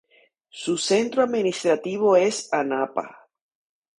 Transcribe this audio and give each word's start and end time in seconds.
Su 0.49 0.79
centro 0.79 1.21
administrativo 1.21 2.15
es 2.17 2.51
Anapa. 2.51 3.29